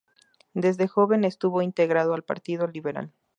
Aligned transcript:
Desde 0.55 0.87
joven 0.87 1.25
estuvo 1.25 1.61
integrado 1.61 2.15
al 2.15 2.23
Partido 2.23 2.65
Liberal. 2.65 3.13